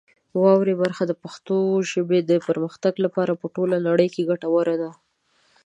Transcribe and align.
واورئ 0.41 0.75
برخه 0.83 1.03
د 1.07 1.13
پښتو 1.23 1.57
ژبې 1.91 2.19
د 2.29 2.31
پرمختګ 2.47 2.93
لپاره 3.05 3.33
په 3.41 3.45
ټوله 3.55 3.77
نړۍ 3.87 4.07
کې 4.13 4.27
ګټوره 4.31 4.75
ده. 4.81 4.91